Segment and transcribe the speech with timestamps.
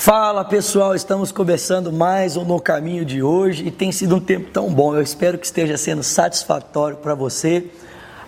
[0.00, 4.48] Fala pessoal, estamos começando mais um No Caminho de hoje e tem sido um tempo
[4.50, 4.94] tão bom.
[4.94, 7.66] Eu espero que esteja sendo satisfatório para você,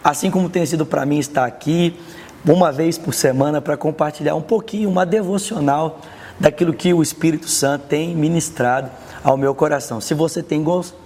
[0.05, 1.99] assim como tem sido para mim estar aqui
[2.47, 5.99] uma vez por semana para compartilhar um pouquinho, uma devocional
[6.39, 8.91] daquilo que o Espírito Santo tem ministrado
[9.25, 9.99] ao meu coração.
[9.99, 10.63] Se você tem,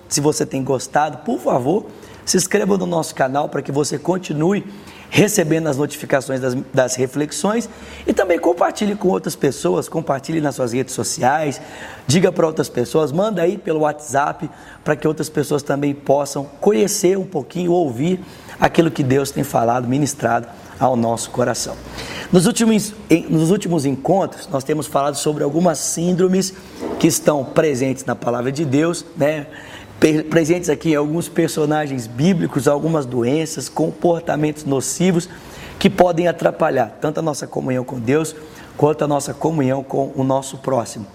[0.08, 1.86] se você tem gostado, por favor,
[2.26, 4.66] se inscreva no nosso canal para que você continue
[5.08, 7.68] recebendo as notificações das, das, reflexões
[8.04, 11.60] e também compartilhe com outras pessoas, compartilhe nas suas redes sociais,
[12.06, 14.50] diga para outras pessoas, manda aí pelo WhatsApp
[14.84, 18.20] para que outras pessoas também possam conhecer um pouquinho, ouvir
[18.58, 21.76] aquilo que Deus tem falado, ministrado ao nosso coração.
[22.32, 22.92] Nos últimos,
[23.28, 26.52] nos últimos encontros, nós temos falado sobre algumas síndromes
[26.98, 29.46] que estão presentes na palavra de Deus, né?
[29.98, 35.28] Presentes aqui alguns personagens bíblicos, algumas doenças, comportamentos nocivos
[35.78, 38.34] que podem atrapalhar tanto a nossa comunhão com Deus
[38.76, 41.06] quanto a nossa comunhão com o nosso próximo.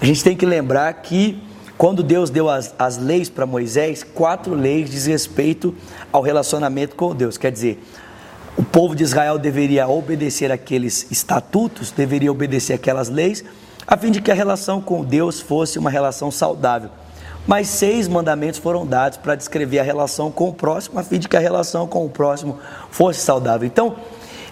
[0.00, 1.42] A gente tem que lembrar que
[1.76, 5.74] quando Deus deu as, as leis para Moisés, quatro leis diz respeito
[6.12, 7.36] ao relacionamento com Deus.
[7.36, 7.82] Quer dizer,
[8.56, 13.44] o povo de Israel deveria obedecer aqueles estatutos, deveria obedecer aquelas leis,
[13.84, 16.90] a fim de que a relação com Deus fosse uma relação saudável
[17.46, 21.28] mas seis mandamentos foram dados para descrever a relação com o próximo, a fim de
[21.28, 22.58] que a relação com o próximo
[22.90, 23.66] fosse saudável.
[23.66, 23.96] Então,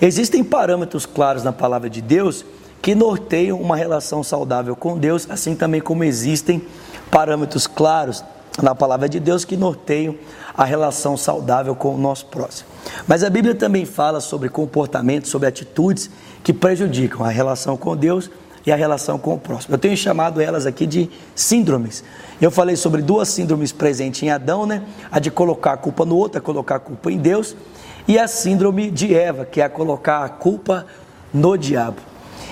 [0.00, 2.44] existem parâmetros claros na palavra de Deus
[2.82, 6.66] que norteiam uma relação saudável com Deus, assim também como existem
[7.10, 8.24] parâmetros claros
[8.62, 10.14] na palavra de Deus que norteiam
[10.54, 12.68] a relação saudável com o nosso próximo.
[13.06, 16.10] Mas a Bíblia também fala sobre comportamentos, sobre atitudes
[16.42, 18.30] que prejudicam a relação com Deus
[18.66, 19.74] e a relação com o próximo.
[19.74, 22.04] Eu tenho chamado elas aqui de síndromes.
[22.40, 24.82] Eu falei sobre duas síndromes presentes em Adão, né?
[25.10, 27.56] A de colocar a culpa no outro, a colocar a culpa em Deus,
[28.06, 30.86] e a síndrome de Eva, que é a colocar a culpa
[31.32, 31.98] no diabo.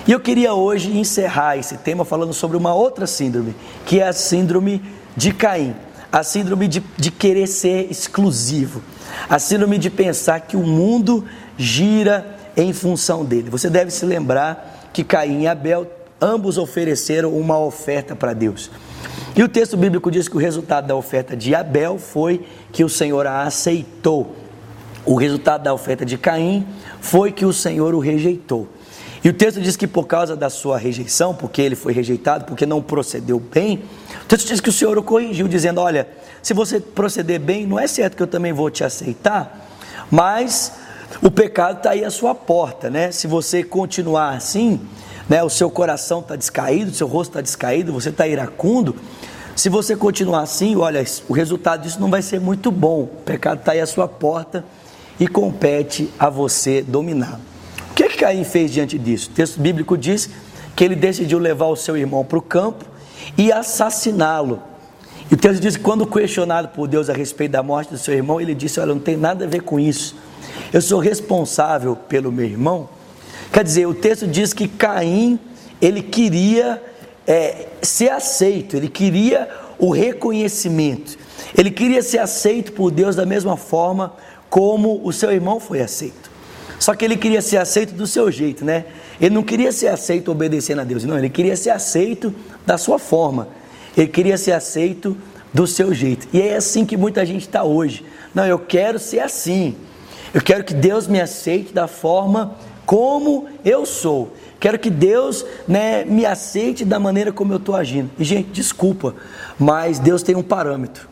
[0.07, 3.55] E eu queria hoje encerrar esse tema falando sobre uma outra síndrome,
[3.85, 4.81] que é a síndrome
[5.15, 5.75] de Caim,
[6.11, 8.81] a síndrome de, de querer ser exclusivo,
[9.29, 11.25] a síndrome de pensar que o mundo
[11.57, 13.49] gira em função dele.
[13.49, 15.85] Você deve se lembrar que Caim e Abel
[16.21, 18.69] ambos ofereceram uma oferta para Deus.
[19.35, 22.89] E o texto bíblico diz que o resultado da oferta de Abel foi que o
[22.89, 24.35] Senhor a aceitou.
[25.05, 26.67] O resultado da oferta de Caim
[26.99, 28.67] foi que o Senhor o rejeitou.
[29.23, 32.65] E o texto diz que por causa da sua rejeição, porque ele foi rejeitado, porque
[32.65, 33.83] não procedeu bem,
[34.23, 36.07] o texto diz que o Senhor o corrigiu, dizendo: Olha,
[36.41, 39.67] se você proceder bem, não é certo que eu também vou te aceitar,
[40.09, 40.71] mas
[41.21, 43.11] o pecado está aí à sua porta, né?
[43.11, 44.79] Se você continuar assim,
[45.29, 48.95] né, o seu coração está descaído, o seu rosto está descaído, você está iracundo.
[49.55, 53.03] Se você continuar assim, olha, o resultado disso não vai ser muito bom.
[53.03, 54.65] O pecado está aí à sua porta
[55.19, 57.39] e compete a você dominar.
[57.91, 59.29] O que, que Caim fez diante disso?
[59.29, 60.29] O texto bíblico diz
[60.75, 62.85] que ele decidiu levar o seu irmão para o campo
[63.37, 64.63] e assassiná-lo.
[65.29, 68.15] E o texto diz que quando questionado por Deus a respeito da morte do seu
[68.15, 70.15] irmão, ele disse: Olha, não tem nada a ver com isso.
[70.73, 72.89] Eu sou responsável pelo meu irmão
[73.51, 75.39] Quer dizer, o texto diz que Caim,
[75.81, 76.81] ele queria
[77.27, 81.17] é, ser aceito, ele queria o reconhecimento,
[81.57, 84.13] ele queria ser aceito por Deus da mesma forma
[84.49, 86.29] como o seu irmão foi aceito.
[86.79, 88.85] Só que ele queria ser aceito do seu jeito, né?
[89.19, 92.33] Ele não queria ser aceito obedecendo a Deus, não, ele queria ser aceito
[92.65, 93.49] da sua forma,
[93.97, 95.17] ele queria ser aceito
[95.53, 96.27] do seu jeito.
[96.31, 98.05] E é assim que muita gente está hoje.
[98.33, 99.75] Não, eu quero ser assim.
[100.33, 102.55] Eu quero que Deus me aceite da forma
[102.89, 104.33] como eu sou.
[104.59, 108.09] Quero que Deus né, me aceite da maneira como eu estou agindo.
[108.17, 109.13] E, gente, desculpa,
[109.59, 111.07] mas Deus tem um parâmetro.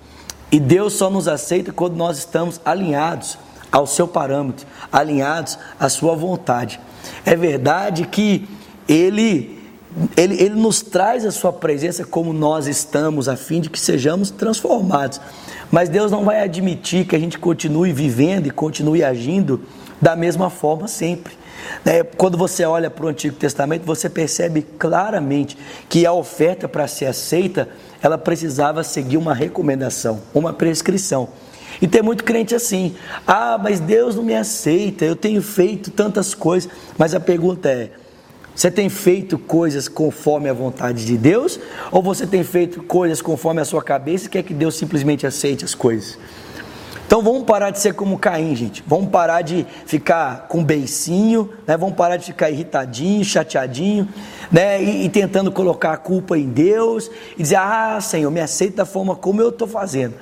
[0.52, 3.38] E Deus só nos aceita quando nós estamos alinhados
[3.72, 6.80] ao seu parâmetro, alinhados à sua vontade.
[7.24, 8.50] É verdade que
[8.90, 9.60] Ele,
[10.18, 14.32] Ele, Ele nos traz a sua presença como nós estamos, a fim de que sejamos
[14.32, 15.22] transformados.
[15.70, 19.62] Mas Deus não vai admitir que a gente continue vivendo e continue agindo
[20.02, 21.38] da mesma forma sempre.
[21.84, 22.04] Né?
[22.04, 25.58] Quando você olha para o Antigo Testamento, você percebe claramente
[25.90, 27.70] que a oferta para ser aceita,
[28.02, 31.30] ela precisava seguir uma recomendação, uma prescrição.
[31.82, 36.34] E tem muito crente assim: ah, mas Deus não me aceita, eu tenho feito tantas
[36.34, 36.70] coisas.
[36.98, 37.92] Mas a pergunta é:
[38.58, 41.60] você tem feito coisas conforme a vontade de Deus?
[41.92, 45.64] Ou você tem feito coisas conforme a sua cabeça e quer que Deus simplesmente aceite
[45.64, 46.18] as coisas?
[47.06, 48.84] Então vamos parar de ser como Caim, gente.
[48.86, 51.78] Vamos parar de ficar com beicinho, né?
[51.78, 54.10] Vamos parar de ficar irritadinho, chateadinho,
[54.52, 54.84] né?
[54.84, 58.86] E, e, tentando colocar a culpa em Deus e dizer: Ah, Senhor, me aceita da
[58.86, 60.16] forma como eu estou fazendo.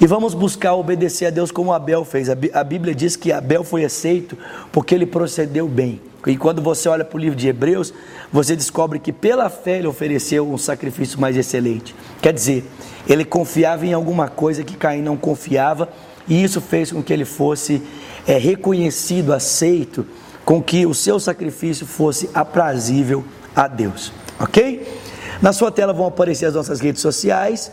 [0.00, 2.28] E vamos buscar obedecer a Deus como Abel fez.
[2.28, 4.36] A Bíblia diz que Abel foi aceito
[4.70, 6.00] porque ele procedeu bem.
[6.26, 7.92] E quando você olha para o livro de Hebreus,
[8.32, 11.94] você descobre que pela fé ele ofereceu um sacrifício mais excelente.
[12.20, 12.64] Quer dizer,
[13.08, 15.88] ele confiava em alguma coisa que Caim não confiava,
[16.28, 17.82] e isso fez com que ele fosse
[18.26, 20.06] é, reconhecido, aceito,
[20.44, 24.12] com que o seu sacrifício fosse aprazível a Deus.
[24.38, 24.86] Ok?
[25.40, 27.72] Na sua tela vão aparecer as nossas redes sociais,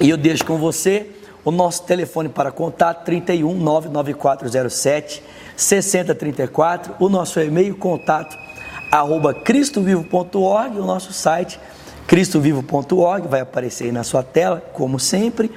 [0.00, 1.10] e eu deixo com você
[1.44, 5.22] o nosso telefone para contato 31 99407
[5.56, 8.36] 6034, o nosso e-mail contato
[8.90, 11.58] arroba cristovivo.org, o nosso site
[12.06, 15.50] cristovivo.org, vai aparecer aí na sua tela, como sempre.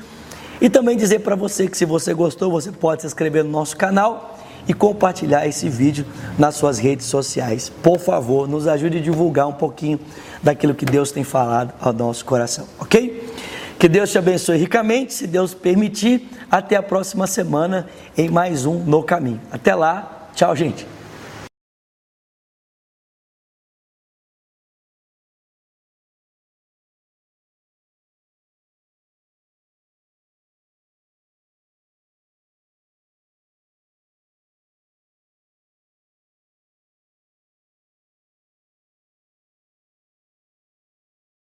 [0.61, 3.75] E também dizer para você que se você gostou, você pode se inscrever no nosso
[3.75, 6.05] canal e compartilhar esse vídeo
[6.37, 7.71] nas suas redes sociais.
[7.83, 9.99] Por favor, nos ajude a divulgar um pouquinho
[10.41, 13.23] daquilo que Deus tem falado ao nosso coração, ok?
[13.77, 16.29] Que Deus te abençoe ricamente, se Deus permitir.
[16.49, 17.87] Até a próxima semana
[18.17, 19.41] em mais um No Caminho.
[19.51, 20.87] Até lá, tchau, gente.